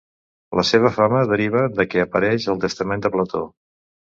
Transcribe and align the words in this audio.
La 0.59 0.63
seva 0.69 0.91
fama 0.95 1.21
deriva 1.33 1.61
de 1.81 1.87
què 1.91 2.03
apareix 2.07 2.51
al 2.55 2.65
testament 2.65 3.05
de 3.05 3.17
Plató. 3.19 3.47